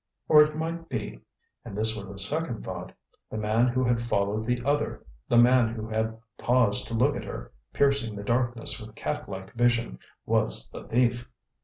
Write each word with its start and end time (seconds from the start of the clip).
Or 0.27 0.41
it 0.43 0.55
might 0.55 0.89
be 0.89 1.21
and 1.63 1.77
this 1.77 1.95
was 1.95 2.07
a 2.07 2.17
second 2.17 2.65
thought 2.65 2.91
the 3.29 3.37
man 3.37 3.67
who 3.67 3.83
had 3.83 4.01
followed 4.01 4.47
the 4.47 4.59
other, 4.65 5.05
the 5.27 5.37
man 5.37 5.75
who 5.75 5.87
had 5.87 6.17
paused 6.39 6.87
to 6.87 6.95
look 6.95 7.15
at 7.15 7.23
her, 7.25 7.51
piercing 7.71 8.15
the 8.15 8.23
darkness 8.23 8.81
with 8.81 8.95
cat 8.95 9.29
like 9.29 9.53
vision, 9.53 9.99
was 10.25 10.67
the 10.69 10.85
thief. 10.87 11.29